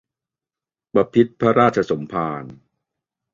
[0.95, 2.43] บพิตรพระราชสมภาร